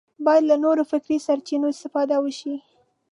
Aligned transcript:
باید 0.25 0.43
له 0.51 0.55
نورو 0.63 0.83
فکري 0.91 1.17
سرچینو 1.27 1.67
استفاده 1.73 2.15
وشي 2.19 2.55